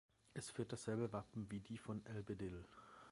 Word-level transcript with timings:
Es 0.33 0.49
führt 0.49 0.71
dasselbe 0.71 1.13
Wappen 1.13 1.51
wie 1.51 1.59
die 1.59 1.77
von 1.77 2.01
"Albedyll". 2.07 2.65